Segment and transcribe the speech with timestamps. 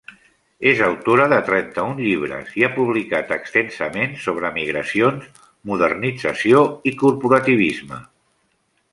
[0.69, 5.27] És autora de trenta-un llibres, i ha publicat extensament sobre migracions,
[5.73, 8.01] modernització i corporativisme.